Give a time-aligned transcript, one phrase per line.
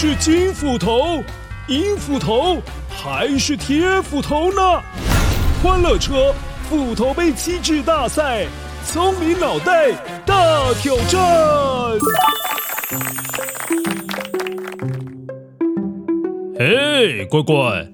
[0.00, 1.20] 是金斧头、
[1.66, 4.80] 银斧头还是铁斧头呢？
[5.60, 6.32] 欢乐车
[6.70, 8.46] 斧头杯机制大赛，
[8.86, 9.90] 聪明脑袋
[10.24, 11.98] 大挑战！
[16.56, 17.88] 嘿，乖乖，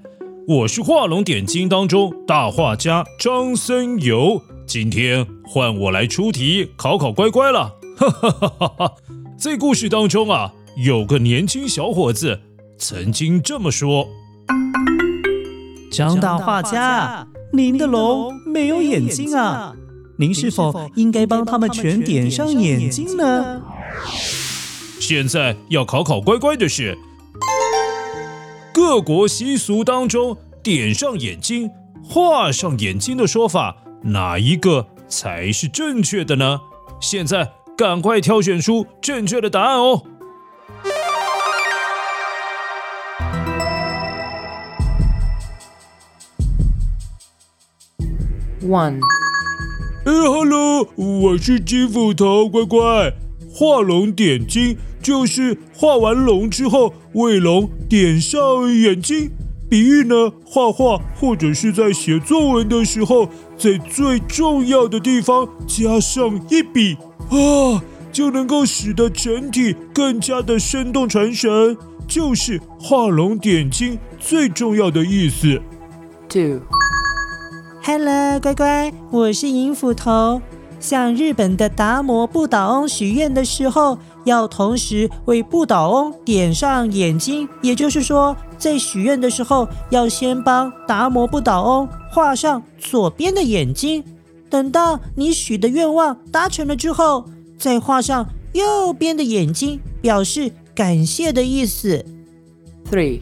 [0.46, 7.76] 我是画龙点睛当中大画家张森游，今天换我来出题考考乖乖了。
[7.96, 8.92] 哈哈哈哈哈！
[9.38, 12.40] 在故事当中啊，有个年轻小伙子
[12.76, 14.08] 曾经这么说
[15.92, 19.76] ：“张大画家，您的龙没有眼睛啊，
[20.18, 23.62] 您是否应该帮他们全点上眼睛呢？”
[24.98, 26.98] 现在要考考乖乖的是，
[28.72, 31.70] 各国习俗当中点上眼睛、
[32.02, 36.60] 画上眼睛的说法，哪一个才是正确的呢？
[37.00, 37.52] 现在。
[37.76, 40.00] 赶快挑选出正确的答案哦
[48.64, 48.98] ！One，
[50.06, 53.12] 哎，Hello，我是金斧头，乖乖，
[53.52, 58.40] 画龙点睛就是画完龙之后为龙点上
[58.72, 59.30] 眼睛，
[59.68, 66.96] 比喻呢，画画或者是在写作文的时候，在最重要的地方加上一笔。
[67.28, 71.76] 啊，就能够使得整体更加的生动传神，
[72.08, 75.60] 就是画龙点睛最重要的意思。
[77.84, 80.40] Two，Hello，乖乖，我是银斧头。
[80.80, 94.02] 向日本的达摩不倒翁许愿的时候，要同时为不倒翁点上眼睛，也就是说，在许愿的时候，要先帮达摩不倒翁画上左边的眼睛。
[94.48, 97.26] 等到你许的愿望达成了之后，
[97.58, 102.02] 再画上右边的眼睛，表示感谢的意思。
[102.90, 103.20] Three，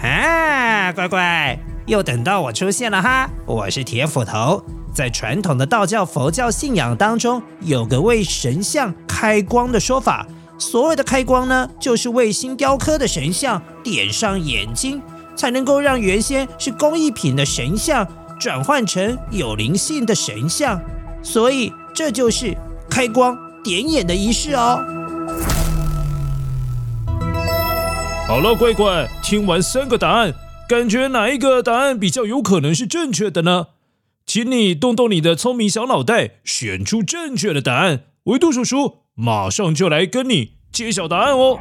[0.00, 3.30] 啊，乖乖，又等到我出现了哈！
[3.46, 4.62] 我是铁斧头。
[4.92, 10.26] 在传统的道教、佛教信仰当中，有个为神像开光的说法。
[10.58, 15.00] 所谓的开光呢，就是为新雕刻的神像点上眼睛，
[15.36, 18.06] 才能够让原先是工艺品的神像。
[18.38, 20.78] 转换成有灵性的神像，
[21.22, 22.54] 所以这就是
[22.90, 24.78] 开光点眼的仪式哦。
[28.28, 30.34] 好了，乖乖，听完三个答案，
[30.68, 33.68] 感觉哪一个答案比较有可能是正确的呢？
[34.26, 38.06] 请你动动你的聪明小脑袋，选出正确的答案。
[38.24, 41.60] 维度叔叔马上就来跟你揭晓答案哦。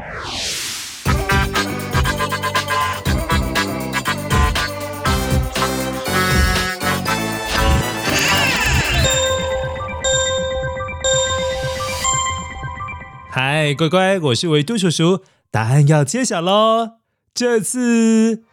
[13.30, 15.22] 嗨，乖乖，我是维度叔叔，
[15.52, 16.94] 答案要揭晓喽！
[17.36, 18.45] 这次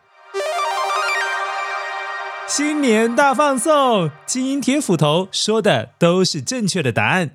[2.48, 7.30] 新年大放送，金银铁斧头说的都是正确的答案。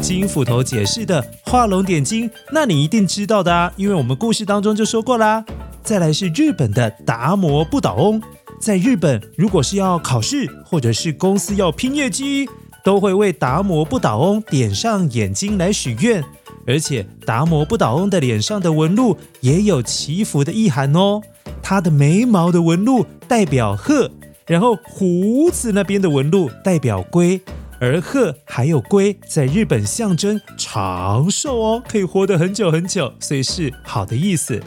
[0.00, 5.44] 金斧头解释的画龙点睛，那你一定知道的啊，因为我们故事当中就说过啦。
[5.82, 8.22] 再来是日本的达摩不倒翁，
[8.60, 12.48] 在日本如果是要考试或者是公司要拼业绩。
[12.84, 16.22] 都会为达摩不倒翁点上眼睛来许愿，
[16.66, 21.20] 而且达摩不倒翁的脸上的纹路也有祈福的意涵哦。
[21.62, 24.10] 他的眉毛的纹路代表鹤，
[24.46, 27.40] 然后胡子那边的纹路代表龟，
[27.80, 34.60] 而鹤还有龟在日本象征长寿哦，可以活得很久很久，所以是好的意思。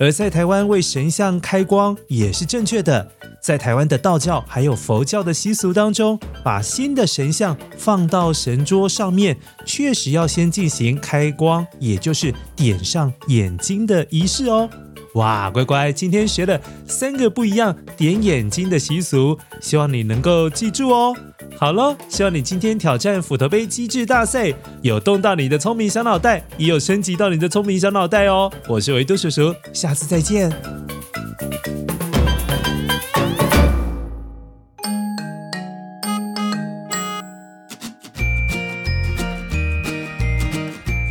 [0.00, 3.06] 而在台湾为神像开光也是正确的。
[3.42, 14.68] 在台湾的道教还有佛教的习俗当中，把新的神像放到神桌上面，确实要先进行开光，也就是点上眼睛的仪式哦。
[15.16, 21.14] 哇，乖乖，今天学了三个不一样点眼睛的习俗，希望你能够记住哦。
[21.58, 28.50] 好喽，希望你今天挑战斧头杯机智大赛，有动到你的聪明小脑袋，也有升级到你的聪明小脑袋哦。
[28.66, 30.50] 我是维多叔叔，下次再见。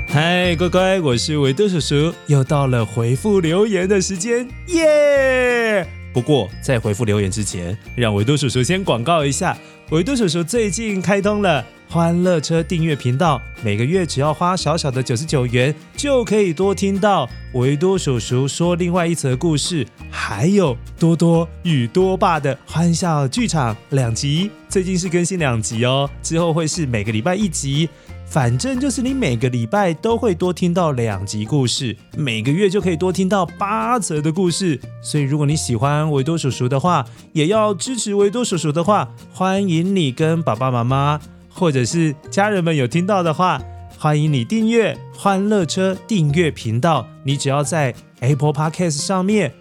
[0.08, 5.88] 嗨，乖乖，我是维多叔叔，又到了回复留言的时间，耶！
[6.12, 9.56] 不过在回复留言之前，让维多叔叔先广告一下，
[9.92, 27.90] 维多叔叔最近开通了欢乐车订阅频道，每个月只要花小小的九十九元，就可以多听到维多叔叔说另外一则故事，还有多多与多爸的欢笑剧场两集，最近是更新两集哦，之后会是每个礼拜一集。
[28.30, 34.80] 反正就是你每个礼拜都会多听到两集故事，每个月就可以多听到八则的故事。
[35.02, 37.04] 所以如果你喜欢维多叔叔的话，
[37.34, 43.60] 也要支持维多叔叔的话，欢迎你跟爸爸妈妈或者是家人们有听到的话，
[43.98, 47.08] 欢迎你订阅欢乐车订阅频道。
[47.24, 49.52] 你只要在 Apple Podcast 上面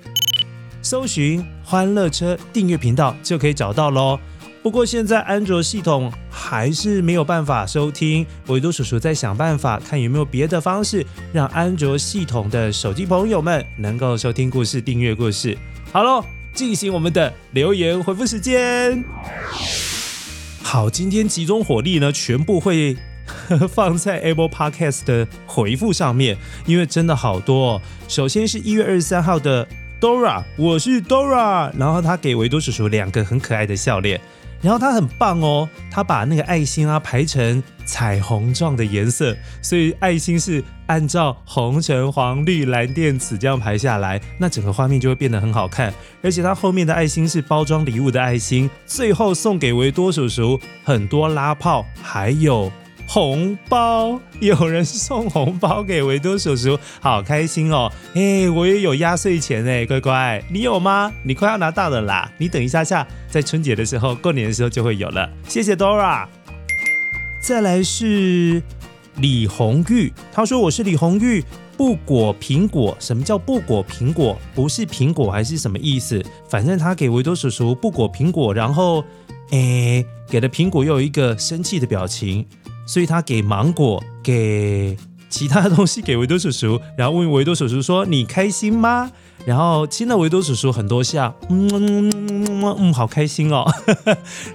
[0.82, 4.18] 搜寻欢乐车订阅频道，就可以找到喽。
[4.62, 15.56] 不过现在安卓系统还是没有办法收听，维多叔叔在想办法，看有没有别的方式，让安卓系统的手机朋友们能够收听故事、订阅故事。
[15.92, 19.02] 好喽，进行我们的留言回复时间。
[20.62, 22.96] 好，今天集中火力呢，全部会
[23.72, 27.80] 放在 Apple Podcast 的回复上面，因为真的好多。
[28.06, 29.66] 首先是一月二十三号的
[30.00, 34.20] Dora，我是 Dora，然后他给维多叔叔两个很可爱的笑脸。
[34.60, 45.92] 然后他很棒哦，他把那个爱心啊排成彩虹状的颜色，所以爱心是按照红橙黄绿蓝靛紫这样排下来，那整个画面就会变得很好看。
[46.22, 52.70] 而且它后面的爱心是包装礼物的爱心，最后送给维多叔叔很多拉炮，还有。
[53.10, 57.90] 红包，有人送红包给维多叔叔，好开心哦！
[58.14, 61.10] 哎，我也有压岁钱哎，乖乖，你有吗？
[61.24, 62.30] 你快要拿到了啦！
[62.36, 65.26] 你等一下下，在春节的时候、过年的时候就会有了。
[65.48, 66.26] 谢谢 Dora。
[67.40, 68.62] 再来是
[69.16, 71.42] 李红玉，他说我是李红玉，
[71.78, 72.94] 不果苹果。
[73.00, 74.38] 什么叫不果苹果？
[74.54, 76.22] 不是苹果还是什么意思？
[76.46, 79.02] 反正他给维多叔叔不果苹果，然后
[79.50, 82.44] 哎，给了苹果又有一个生气的表情。
[82.88, 84.96] 所以他给芒果，给
[85.28, 89.12] 其他的东西给维多叔叔，然后问维多叔叔说：“你开心吗？”
[89.44, 93.70] 然后亲了维多叔叔很多下，嗯嗯嗯嗯，好开心哦。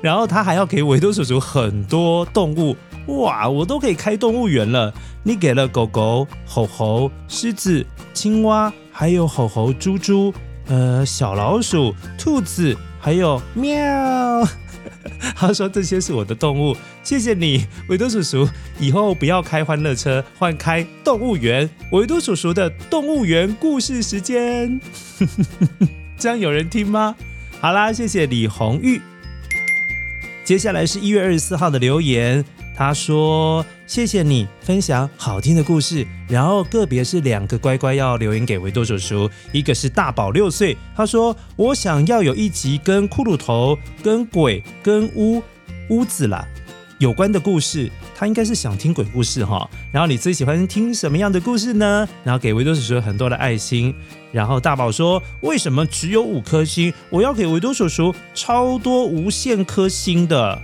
[0.01, 2.75] 然后他还要给维多叔叔很多动物，
[3.21, 4.91] 哇，我都可以开动物园了。
[5.21, 10.33] 你给了狗狗、吼吼、狮子、青蛙，还有吼吼、猪猪，
[10.67, 13.71] 呃，小老鼠、兔子，还有喵。
[15.35, 16.75] 他说：“这些是我的动物，
[17.13, 18.49] 谢谢你，维多叔叔。
[18.79, 21.69] 以后不要开欢乐车，换开动物园。
[21.91, 24.81] 维多叔叔的动物园故事时间，
[26.17, 27.15] 这样有人听吗？
[27.61, 28.99] 好啦，谢谢李红玉。
[30.43, 32.43] 接下来是一月二十四号的留言。”
[32.75, 45.43] 他说：“谢谢你分享好听的故事，然后个别是两个乖乖要留言给维多叔叔，一个是大宝六岁，他说我想要有一集跟骷髅头、跟鬼、跟屋
[45.89, 46.43] 屋子啦
[47.03, 49.69] 有关的故事，他应该是想听鬼故事哈。
[49.91, 52.07] 然后你最喜欢听什么样的故事呢？
[52.23, 53.93] 然后给维多叔叔很多的爱心。
[54.31, 56.93] 然后大宝说为什么只有五颗星？
[57.09, 60.61] 我要给维多叔叔超多无限颗星的。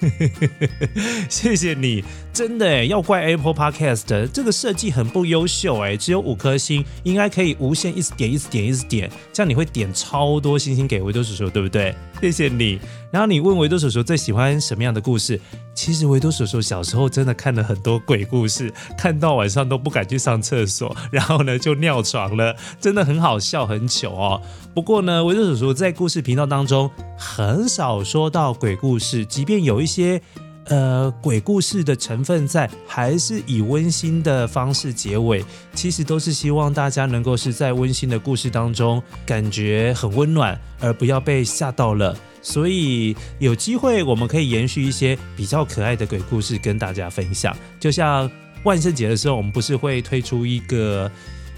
[1.30, 2.02] ”谢谢你，
[2.36, 11.94] 真的哎，要怪 Apple Podcast 这个设计很不优秀哎，只有五颗星，应该可以无限一直点，一直点，一直点，这样你会点超多星星给维多叔叔，对不对？
[12.20, 12.78] 谢谢你。
[13.10, 15.40] 然后你问维多叔叔最喜欢什么样的故事？
[15.72, 24.42] 其实维多叔叔小时候真的看了很多鬼故事，看到晚上都不敢去上厕所，然后呢就尿床了，真的很好笑，很糗哦。
[24.74, 30.20] 不过呢，维多叔叔在故事频道当中很少说到鬼故事，即便有一些
[30.68, 35.44] 呃鬼故事的成分在，还是以温馨的方式结尾。
[35.74, 42.16] 其实都是希望大家能够是在温馨的故事当中感觉很温暖，而不要被吓到了。
[42.42, 47.56] 所以有机会我们可以延续一些比较可爱的鬼故事跟大家分享。
[47.80, 48.30] 就像
[48.62, 51.10] 万圣节的时候，我们不是会推出一个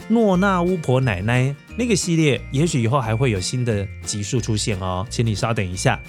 [0.09, 6.00] 诺娜巫婆奶奶那个系列，也许以后还会有新的集数出现哦，请你稍等一下。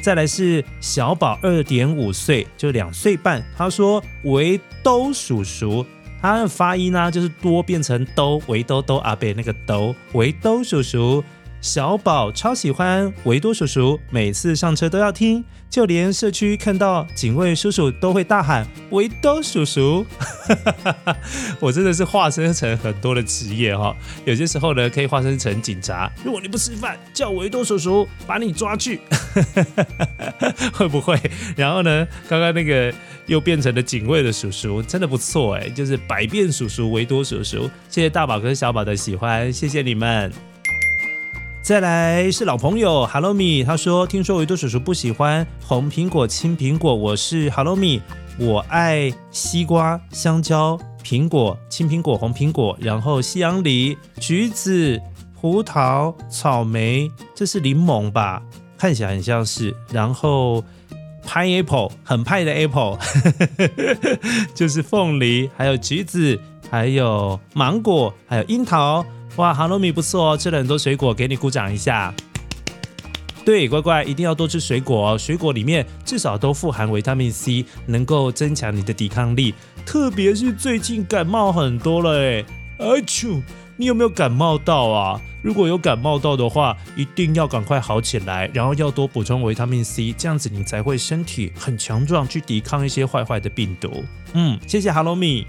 [0.00, 3.44] 再来是小宝二点五岁，就两岁半。
[3.56, 5.84] 他说为兜叔叔，
[6.20, 11.22] 他的发音呢、就是多变成兜围兜兜阿伯那个兜为兜叔叔。
[11.60, 20.06] 小宝超喜欢维多叔叔，每次上车都要听，就连社区看到警卫叔叔都会大喊维多叔叔。
[21.58, 29.00] 我真的是化身成很多的职业哈，有些时候呢可以化身成警察，如果你不吃饭，叫维多叔叔把你抓去，
[30.72, 31.20] 会不会？
[31.56, 32.94] 然后呢，刚刚那个
[33.26, 37.68] 又变成了警卫的叔叔，真的不错哎，就是百变叔叔维多叔叔。
[37.88, 40.32] 谢谢大宝跟小宝的喜欢，谢谢你们。
[41.68, 48.00] 再来是老朋友 Hello Me，他说听说维多叔叔不喜欢红苹果、青苹果，我是 Hello Me，
[48.38, 54.98] 我爱西瓜、香蕉、苹果、青苹果、红苹果，然后西洋梨、橘子、
[55.38, 58.42] 葡萄、草莓，这是柠檬吧？
[58.78, 60.64] 看起来很像是，然后
[61.26, 62.96] pineapple 很派的 apple，
[64.56, 69.04] 就是凤梨，还有橘子，还有芒果，还有樱桃。
[69.38, 72.12] 哇，哈罗米不错哦，吃了很多水果，给你鼓掌一下。
[73.44, 79.54] 对，乖乖一定要多吃水果哦，水果里面至少都富含维他命 C，能够增强你的抵抗力。
[79.86, 82.44] 特别是最近感冒很多了，哎，
[82.78, 83.40] 阿啾，
[83.76, 85.20] 你有没有感冒到啊？
[85.40, 94.04] 如果有感冒到的话，一定要赶快好起来，然后要多补充维他命 C，这样子你才会身体很强壮，去抵抗一些坏坏的病毒。
[94.32, 95.46] 嗯，谢谢哈罗米。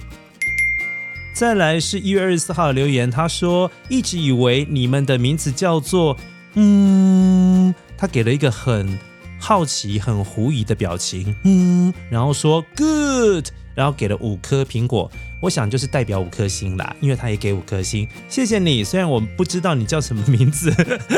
[1.39, 6.17] 再来是一月二十四号的留言，他说一直以为你们的名字叫做
[6.55, 8.99] 嗯，他给了一个很
[9.39, 18.83] 好奇、很狐疑的表情，嗯，然后说 good，然后给了五颗苹果，我想就是代表五颗星啦，因为他也给五颗星，谢谢你。
[18.83, 20.69] 虽然我不知道你叫什么名字，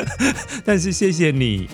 [0.64, 1.68] 但是谢谢你。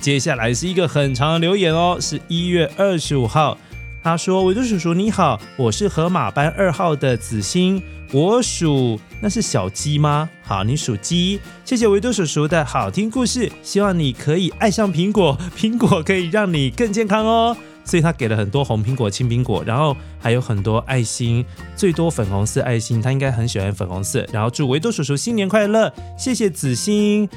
[0.00, 3.56] 接下来是一个很长的留言哦，是一月二十五号。
[4.02, 10.28] 他说：“维多叔叔你好，我是河马班二号的子欣，我属那是小鸡吗？
[10.42, 11.38] 好，你属鸡。
[11.66, 17.54] 谢谢维多叔叔的好听故事，希望你可以爱上苹果，苹果可以让你更健康哦。
[17.84, 21.44] 所以他给了很多红苹果、青苹果，然后还有很多爱心，
[21.76, 24.26] 最多粉红色爱心，他应该很喜欢粉红色。
[24.32, 27.28] 然后祝维多叔叔新年快乐，谢谢子欣。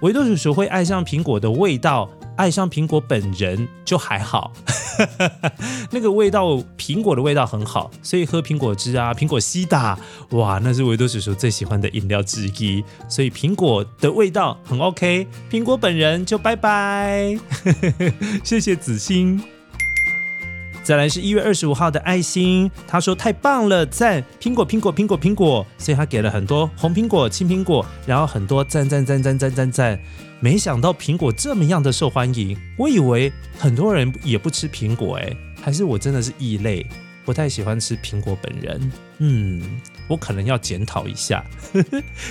[0.00, 4.50] 维多叔叔会爱上苹果的味道。”爱上苹果本人就还好，
[5.92, 9.98] 那个味道，苹果的味道很好，所以喝苹果汁啊，苹果西打，
[10.30, 12.82] 哇，那是维多叔叔最喜欢的饮料之一。
[13.10, 17.38] 所以苹果的味道很 OK，苹果本人就拜拜，
[18.42, 19.59] 谢谢子欣。
[20.90, 30.00] 再来是一月二十五号的爱心，他说太棒了，赞，苹果苹果苹果苹果，所以他给了很多红苹果、青苹果，然后很多赞赞赞赞赞赞赞。
[30.40, 35.32] 没想到苹果这么样的受欢迎，我以为很多人也不吃苹果，哎，
[35.62, 36.84] 还是我真的是异类，
[37.24, 38.92] 不太喜欢吃苹果本人。
[39.18, 39.62] 嗯，
[40.08, 41.44] 我可能要检讨一下。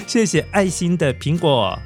[0.06, 1.80] 谢谢爱心的苹果。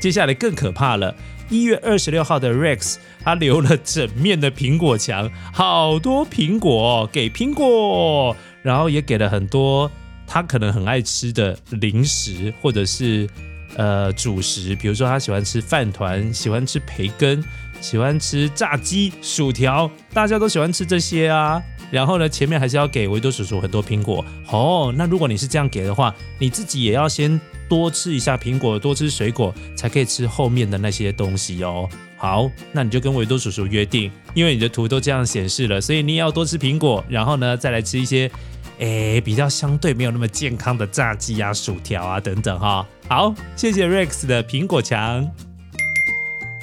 [0.00, 1.14] 接下来更可怕了，
[1.48, 9.90] 一月二十六号的 Rex，他留了整面的苹果墙，好多苹果给苹果，然后也给了很多
[10.26, 13.28] 他可能很爱吃的零食或者是。
[13.76, 17.44] 呃，主食，比如说他喜欢吃饭团，喜欢吃培根，
[17.82, 21.62] 喜欢吃炸鸡、薯条，大家都喜欢吃这些啊。
[21.90, 24.92] 然后呢，前面还是要给维多叔叔很多苹果哦。
[24.96, 27.38] 那如果你是这样给的话，你自己也要先
[27.68, 31.88] 多吃一下苹果，多吃水果，才可以吃后面的那些东西哦。
[32.16, 38.30] 好，那你就跟维多叔叔约定，因为你的图都这样显示了，所以你也要多吃苹果，然后呢，再来吃一些。
[38.78, 42.86] 诶，比较相对没有那么健康的炸鸡啊、薯条啊等等哈。
[43.08, 45.28] 好，谢谢 Rex 的苹果墙。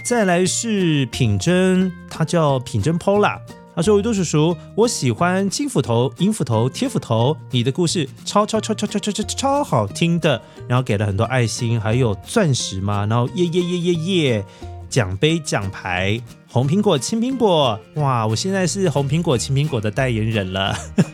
[0.01, 3.41] 再来是品珍，他叫品珍 Pola。
[3.75, 13.05] 他说：“维多叔叔，我喜欢金斧头、银斧头、铁斧头，你的故事超超超超超超超超好听的。”然后给了很多爱心，还有钻石嘛。
[13.05, 14.45] 然后耶耶耶耶耶，
[14.89, 16.21] 奖杯奖牌。
[16.55, 18.25] 红苹果、青苹果，哇！
[18.25, 20.73] 我现在是红苹果、青苹果的代言人了，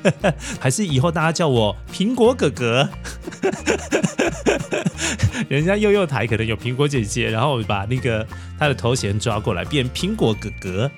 [0.61, 2.87] 还是以后大家叫我苹果哥哥？
[5.49, 8.23] 人家幼幼台可能有苹果姐姐，然后我把那个
[8.59, 10.91] 他的头衔抓过来，变苹果哥哥。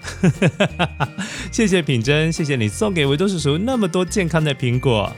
[1.50, 5.10] 谢谢品珍，谢谢你送给维多叔叔那么多健康的苹果。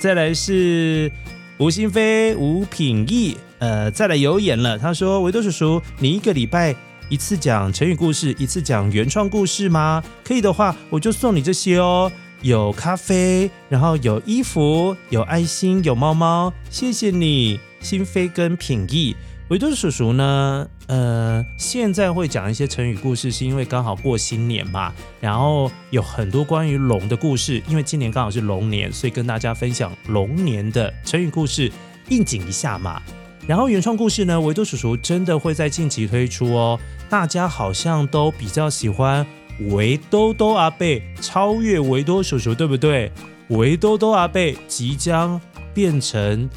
[0.00, 1.12] 再来是
[1.58, 4.76] 吴新飞、吴品义，呃，再来有眼了。
[4.76, 6.74] 他说：“维多叔叔，你一个礼拜。”
[7.14, 10.02] 一次讲成语故事，一次讲原创故事吗？
[10.24, 12.10] 可以的话，我就送你这些哦。
[12.42, 16.52] 有咖啡，然后有衣服，有爱心，有猫猫。
[16.70, 19.14] 谢谢你，心飞跟品义。
[19.46, 20.66] 维多叔叔呢？
[20.88, 24.92] 呃，现在会讲一些成语故事，是因为刚好过新年嘛。
[25.20, 31.70] 然后有很多关于龙的故事，因为今年刚好是龙年，所以跟大家分享龙年的成语故事，
[32.08, 33.00] 应景一下嘛。
[33.46, 36.80] 然后原创故事呢，维多叔叔真的会在近期推出哦。
[37.10, 39.24] 大家好像都比较喜欢
[39.68, 43.12] 维多多阿贝超越维多叔叔，对不对？
[43.48, 45.38] 维多多阿贝即将
[45.74, 46.48] 变成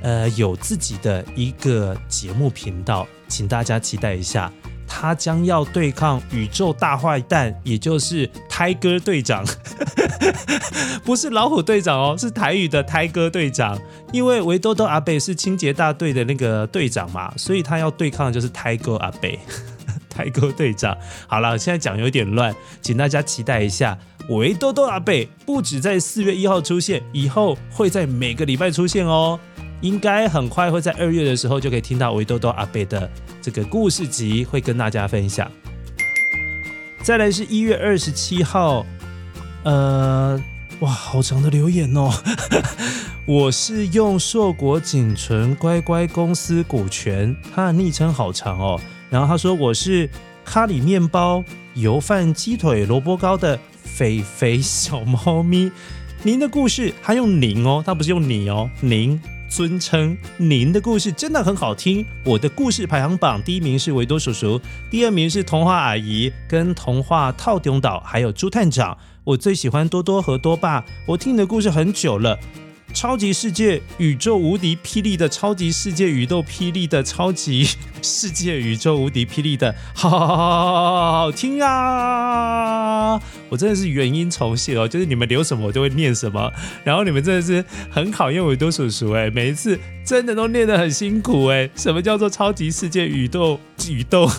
[0.00, 4.50] 呃有自己的一个节目频道，请大家期待一下。
[4.86, 9.44] 他将要对抗宇宙大坏蛋，也就是胎哥队长，
[11.04, 13.78] 不是老虎队长哦，是台语的胎哥队长。
[14.12, 19.38] 因为维多多阿贝是清洁大队的那个队长嘛，所以他要对抗的就是胎哥阿贝，
[20.08, 20.96] 胎哥队长。
[21.26, 29.38] 好了，现在讲有点乱，请大家期待一下，维多多阿贝不止在四月一号出现，以后会在每个礼拜出现哦。
[29.82, 33.08] 应该很快会在二月的时候就可以听到维多多阿贝的。
[33.42, 35.50] 这个故事集会跟大家分享。
[37.02, 38.84] 再来是一月二十七号，
[39.66, 40.40] 呃，
[40.78, 42.08] 哇，好长的留言哦。
[43.26, 48.80] 我是用硕果仅存乖乖公司股权，他的昵称好长哦。
[49.10, 50.08] 然后他说我是
[50.44, 51.42] 咖喱面包、
[51.74, 55.72] 油饭、鸡腿、萝卜糕的肥肥小猫咪。
[56.22, 59.20] 您的故事他用您哦，他不是用你哦，您。
[59.48, 62.04] 尊称您的故事真的很好听。
[62.24, 64.60] 我的故事排行榜第一名是维多叔叔，
[64.90, 68.96] 第二名是童话阿姨跟童话套丁岛，还有朱探长。
[69.24, 70.84] 我最喜欢多多和多爸。
[71.06, 72.38] 我听你的故事很久了。
[72.94, 77.68] 超级世界宇宙无敌霹雳的超级世界宇宙霹雳的超级
[78.00, 83.20] 世界宇宙无敌霹雳的，好好好好好好听啊！
[83.50, 86.50] 我真的是原音重现哦，就是你们留什么我就会念什么，
[86.84, 91.68] 然后你们真的是很考验维多叔叔哎，每一次真的都念得很辛苦哎。
[91.74, 94.30] 什么叫做超级世界宇宙宇宙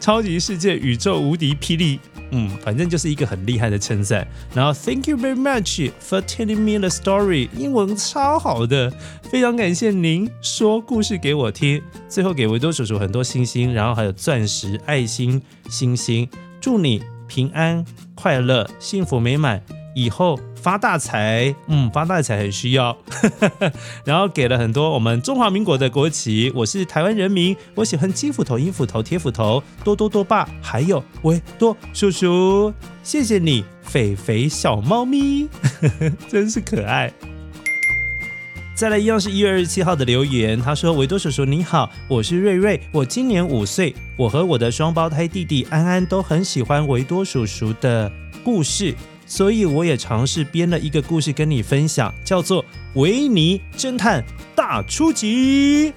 [0.00, 1.98] 超级世界宇宙无敌霹雳？
[2.30, 4.26] 嗯，反正就是一个很厉害的称赞。
[4.54, 7.48] 然后，Thank you very much for telling me the story。
[7.56, 8.92] 英文超好的，
[9.22, 11.82] 非常感谢您说故事给我听。
[12.08, 16.28] 最后给维多叔叔很多星星，然后还有钻石、爱心、星星。
[16.60, 19.62] 祝你平安、快乐、幸福美满，
[19.96, 20.38] 以后。
[20.66, 22.96] 发大财，嗯，发大财很需要，
[24.04, 26.50] 然后给了很多我们中华民国的国旗。
[26.56, 32.74] 我是台湾人民，我喜欢金斧头、银斧头、铁斧头、多多多爸，还有维多叔叔，
[33.04, 35.48] 谢谢你，肥肥小猫咪，
[36.26, 37.12] 真是可爱。
[38.74, 48.10] 再来一样是一月二十七号的留言，他说：维多叔叔你好，我是瑞瑞，我今年五岁，我和我的双胞胎弟弟安安都很喜欢维多叔叔的
[48.42, 48.92] 故事。
[49.26, 52.62] 所以我也尝试编了一个故事跟你分享，叫做
[52.94, 55.92] 《维尼侦探大出击》。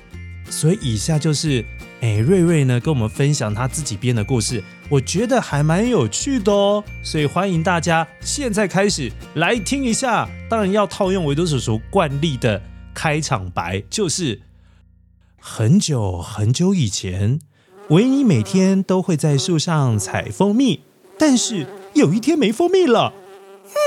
[0.50, 1.64] 所以以下就是，
[2.02, 6.84] 哎，瑞瑞呢跟我们分享他自己编的故事，我觉得还蛮有趣的哦。
[7.04, 10.28] 所以欢迎大家现在开始来听一下。
[10.50, 12.60] 当然要套用维多叔叔惯例的
[12.96, 14.42] 开场白，就是
[15.40, 17.40] 很久很久以前，
[17.90, 20.80] 维尼每天都会在树上采蜂蜜，
[21.20, 21.68] 但是
[22.00, 23.14] 有一天没蜂蜜了。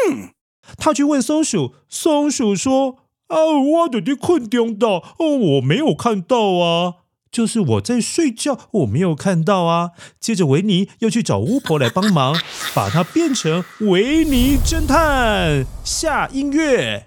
[0.08, 0.28] 嗯，
[0.76, 2.98] 他去问松鼠，松鼠说
[3.28, 6.94] ：“啊，我的的困中岛，哦，我没有看到啊，
[7.32, 12.38] 就是我在睡觉，我没有看到啊。”接着维尼又去找巫婆来帮忙，
[12.74, 15.66] 把它变成维尼侦探。
[15.82, 17.06] 下音乐，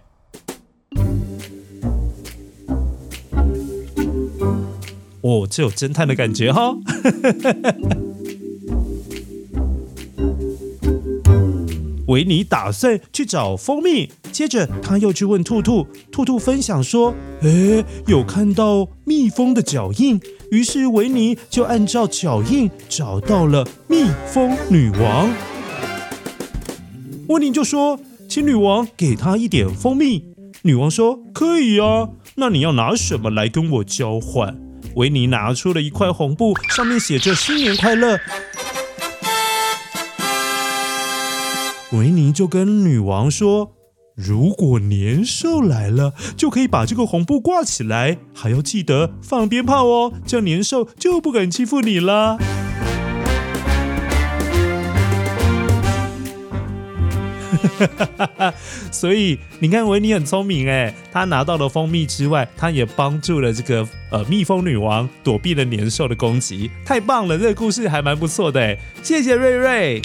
[5.22, 6.78] 哦，这有侦探的感觉哈、哦。
[12.08, 20.20] 维尼打算去找蜂蜜，接着他又去问兔兔，兔兔分享说：“诶，有看到蜜蜂的脚印。”
[20.52, 25.34] 于是维尼就按照脚印找到了蜜蜂女王。
[27.30, 30.24] 维尼就说：“请女王给他一点蜂蜜。”
[30.62, 34.56] 女王说：“可以啊，那你要拿什么来跟我交换？”
[34.96, 38.20] 维尼拿出了一块红布，上面写着“新年快乐”。
[41.92, 43.74] 维尼就跟女王说
[44.18, 52.40] ：“如果年兽来了，就可以把这个红布挂起来，还要记得放鞭炮哦，这样年兽就不敢欺负你了。
[58.92, 67.38] ”所以你看，维尼很聪明哎，他拿到了蜂蜜之外，他也帮助了这个呃蜜蜂女王躲避了年兽的攻击，太棒了！
[67.38, 70.02] 这个故事还蛮不错的哎，谢谢瑞瑞。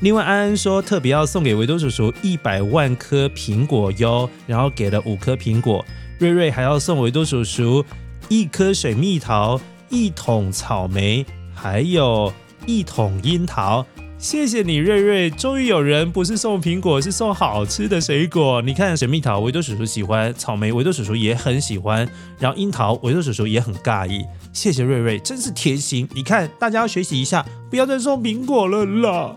[0.00, 5.84] 另外，安安说特别要送给维多叔叔一百万颗苹果哟，然后给了五颗苹果。
[6.18, 7.84] 瑞瑞还要送维多叔叔
[8.28, 12.32] 一颗水蜜桃、一桶草莓，还有
[12.66, 13.86] 一桶樱桃。
[14.26, 15.30] 谢谢你，瑞瑞！
[15.30, 18.60] 终于有人不是送苹果，是送好吃的水果。
[18.60, 22.04] 你看，水蜜桃，维多叔叔喜欢；草莓，维多叔叔也很喜欢。
[22.40, 24.24] 然后樱桃，维多叔叔也很尬意。
[24.52, 26.08] 谢谢瑞瑞，真是贴心。
[26.12, 29.36] 你看，大家要学习一下，不要再送苹果了啦。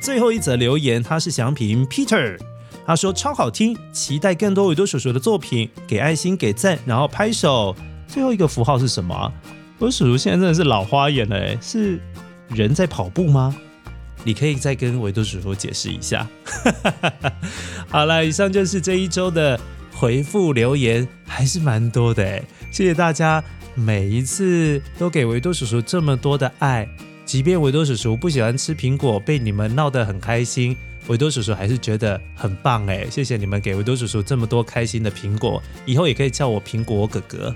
[0.00, 2.38] 最后一则留言，他是祥平 Peter，
[2.86, 7.74] 他说超好听，期待更多维多叔叔的作品，给爱心，给赞，然后拍手。
[8.06, 9.32] 最后一个符号是什么？
[9.80, 12.00] 我叔叔现在真的是老花眼了，是。
[12.48, 13.54] 人在跑步吗？
[14.24, 16.26] 你可以再跟维多叔叔解释一下。
[17.88, 19.60] 好了，以上就是这一周的
[19.92, 23.42] 回复留言，还是蛮多的哎，谢谢大家
[23.74, 26.88] 每一次都给维多叔叔这么多的爱，
[27.24, 33.06] 即便维多叔叔不喜欢吃苹果，被你们闹得很开心，维多叔叔还是觉得很棒哎！
[33.08, 37.54] 谢谢你们给维多叔叔这么多开心的苹果，以后也可以叫我苹果哥哥。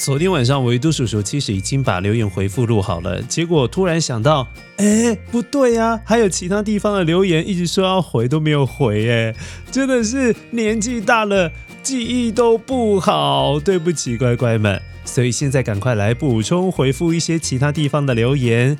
[0.00, 9.34] 昨天晚上维多叔叔其实已经把留言回复录好了，结果突然想到，哎，不对呀，还有其他地方的留言一直说要回都没有回，哎，
[9.70, 14.80] 真的是年纪大了，记忆都不好，对不起乖乖们。
[15.04, 18.78] 所以现在赶快来补充回复一些其他地方的留言。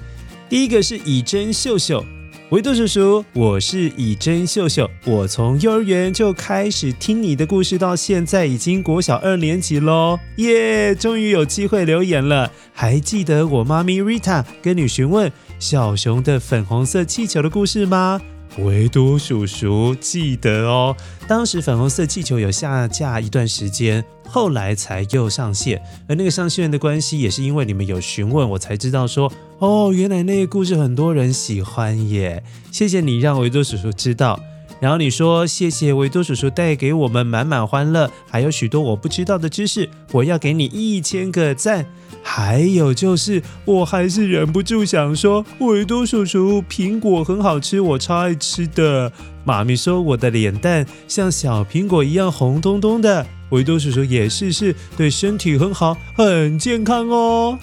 [0.48, 2.02] 第一个是以真秀秀。
[2.50, 10.92] 维多叔叔，我是以真秀秀，我从幼儿园就开始听你的故事，到现在已经国小二年级喽，耶！
[10.92, 12.50] 终于有机会留言了。
[12.72, 18.20] 还记得我妈咪 Rita 跟你询问小熊的粉红色气球的故事吗？
[18.58, 20.96] 维多叔叔记得哦，
[21.28, 25.82] 当时粉红色气球有下架一段时间，后来才又上线。
[26.08, 32.42] 而那个上线的关系，也是因为你们有询问，我才知道说，哦，原来那个故事很多人喜欢耶。
[32.70, 34.40] 谢谢你让维多叔叔知道。
[34.80, 41.84] 然后你说谢谢维多叔叔带给我们满满欢乐，还有许多我不知道的知识，我要给你一千个赞。
[42.22, 49.12] 还有就是，我还是忍不住想说，维多叔叔，苹果很好吃，我超爱吃的。
[49.44, 53.26] 妈咪说我的脸蛋像小苹果一样红彤彤的。
[53.50, 57.58] 维多叔叔也试试，对身体很好，很健康哦。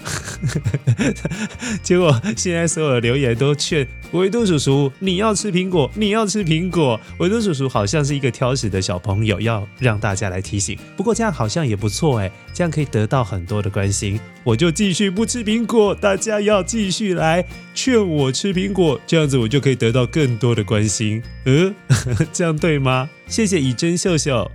[1.82, 6.98] 结果现在所有的留言都劝维多叔叔，你要吃苹果，你要吃苹果。
[7.18, 10.78] 维多叔叔好像是一个挑食的小朋友，要让大家来提醒。
[10.96, 14.18] 不过这样好像也不错哎，这样可以得到很多的关心。
[14.44, 21.22] 我就继续不吃苹果，大家要继续来劝我吃苹果，这样子我就可以得到更多的关心。
[21.44, 21.74] 嗯，
[22.32, 23.10] 这样对吗？
[23.26, 24.50] 谢谢以真秀秀。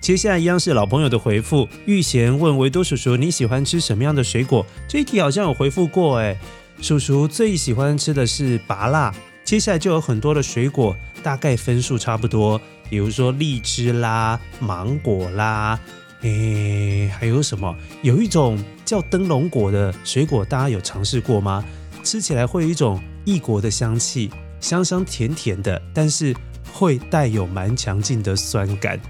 [0.00, 1.68] 接下来一样是老朋友的回复。
[1.84, 6.38] 玉贤问维多叔叔：“你喜欢吃什么样的水果？”这一题好像有回复过哎。
[6.80, 9.12] 叔叔最喜欢吃的是芭乐。
[9.42, 15.80] 接下来就有很多的水果，大概分数差不多，比如说荔枝啦、芒果啦，
[16.20, 17.74] 诶，还有什么？
[18.02, 21.64] 有一种叫灯笼果的水果，大家有尝试过吗？
[22.04, 24.30] 吃起来会有一种异国的香气，
[24.60, 26.32] 香香甜甜的，但是。
[26.76, 29.00] 会带有蛮强劲的酸感，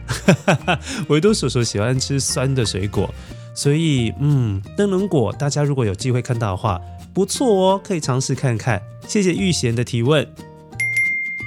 [1.08, 3.12] 维多叔叔喜欢吃酸的水果，
[3.56, 6.80] 所以嗯，灯笼果大家如果有机会看到的话，
[7.12, 8.80] 不错哦，可以尝试看看。
[9.08, 10.24] 谢谢玉贤的提问。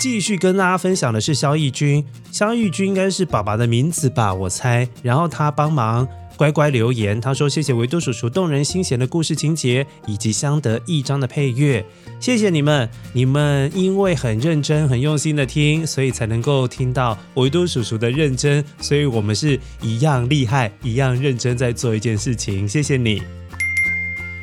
[0.01, 4.87] 继续跟大家分享的是肖义军，肖义军应该是爸爸的名字吧，我猜。
[5.01, 6.07] 然后他帮忙。
[6.39, 11.85] 乖乖留言，他说：“谢谢维多叔叔动人心弦的故事情节，以及相得益彰的配乐，
[12.17, 22.65] 谢谢你们，你们因为很认真、很用心的听，所以才能够听到维多叔叔的认真，所以我们是一样厉害、一样认真在做一件事情。
[22.65, 23.21] 谢谢你。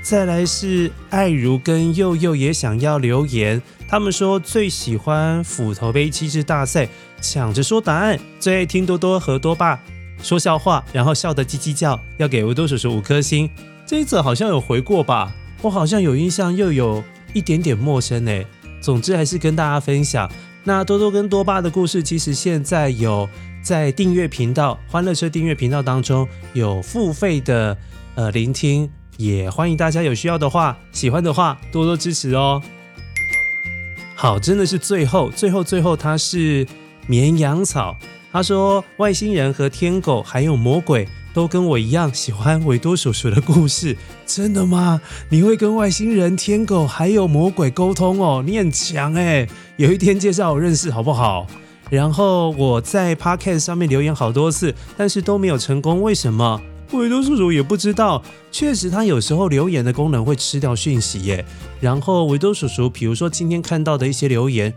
[0.02, 6.86] 再来是爱如跟佑佑也想要留言，他们说最喜欢斧头杯机智大赛，
[7.22, 9.80] 抢着说答案，最爱听多多和多爸。”
[10.22, 13.48] 说笑话，然后笑得叽叽叫，要给维多叔叔五颗星。
[13.86, 15.32] 这一则好像有回过吧？
[15.62, 17.02] 我好像有印象，又有
[17.32, 18.46] 一点点陌生诶。
[18.80, 20.30] 总之还是跟大家分享。
[20.64, 23.28] 那多多跟多巴的故事，其实现在有
[23.62, 27.76] 在订阅频道欢乐车订阅频道当中有付费的
[28.16, 32.60] 呃聆听，也欢迎大家有需要的话、喜欢的话多多支持哦。
[34.16, 36.66] 好，真的是最后最后最后，它是
[37.06, 37.96] 绵羊草。
[38.32, 45.00] 他说：“外星人和天狗还有魔鬼都跟我一样喜欢维多叔叔的故事，真的吗？
[45.30, 48.42] 你会跟外星人、天狗还有魔鬼沟通哦？
[48.46, 51.46] 你很强诶，有一天介绍我认识好不好？
[51.88, 56.60] 然后我在 Podcast 上面留言好多次，但是都没有成功，为什么？
[56.92, 58.22] 维多叔叔也不知道。
[58.52, 61.44] 确实，他有时候留言的功能会吃掉讯息耶。
[61.80, 64.74] 然后维多叔叔，比如说今天看到的一些留言。”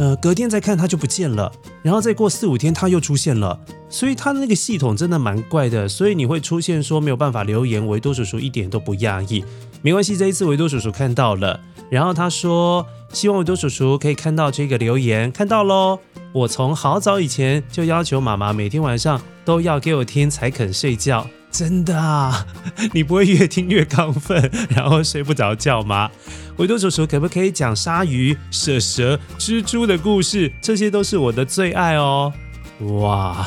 [0.00, 3.60] 呃，隔天再看它就不见了，然后再过四五天它又出现了，
[3.90, 9.44] 所以它的那个系统真的蛮怪的，所以你会出现说没有办法留言，维多叔叔一点都不讶异，
[9.82, 11.60] 没关系，这一次维多叔叔看到了，
[11.90, 15.98] 然后他说希望维多叔叔可以看到这个留言，看到喽，
[16.32, 21.26] 我从好早以前就要求妈妈每天晚上都要给我听才肯睡觉。
[21.50, 22.46] 真的啊，
[22.92, 26.10] 你不会越听越亢奋，然后睡不着觉吗？
[26.58, 30.52] 维多叔叔可不可以讲鲨鱼、蛇蛇、蜘蛛的故事？
[30.60, 32.32] 这些都是我的最爱哦。
[32.80, 33.46] 哇，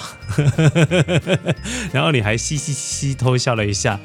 [1.92, 4.00] 然后你还嘻嘻嘻偷笑了一下。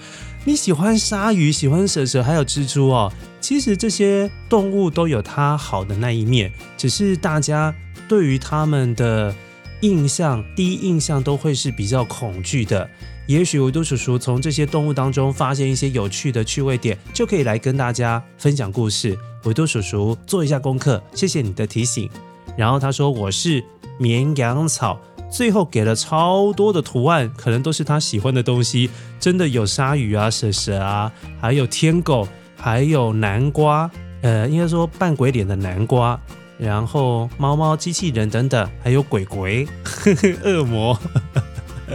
[0.45, 3.13] 你喜欢鲨鱼，喜欢蛇蛇，还有蜘蛛哦。
[3.41, 7.75] 其实这些动物都有它好的那一面，只是大家
[8.09, 9.35] 对于他们的。
[9.83, 12.91] 印象，第一印象都会是比较恐惧的。
[13.29, 19.19] 也许维多叔叔从这些动物当中发现一些有趣的趣味点，就可以来跟大家分享故事。
[19.45, 22.09] 维多叔叔做一下功课，谢谢你的提醒。
[22.57, 23.63] 然后他说我是
[23.99, 24.99] 绵羊草，
[25.31, 28.89] 最后给了超多的图案，可能都是他喜欢的东西。
[29.21, 33.91] 真的有鲨鱼啊、蛇蛇啊，还有天狗，还有南瓜，
[34.23, 36.19] 呃，应该说扮鬼脸的南瓜。
[36.59, 40.99] 然后猫猫、机器人等等，还有鬼鬼、呵 呵恶魔。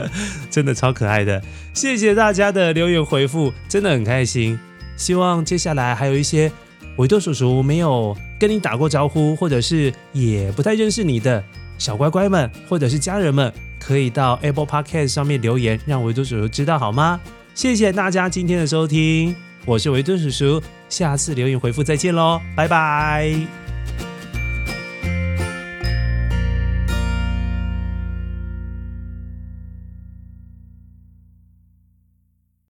[0.50, 1.42] 真的超可爱的，
[1.74, 4.60] 谢谢大家的留言回复，真的很开心。
[4.96, 6.52] 希望接下来还有一些
[6.98, 11.44] 维多叔叔没有跟你打过招呼，或者是也不太认识你的
[11.78, 17.20] 小乖乖们，或者是家人们，可以到 Apple Podcast 上面留言，让维多叔叔知道好吗？
[17.56, 23.63] 谢谢大家今天的收听，我是维多叔叔，下次留言回复再见喽，拜拜。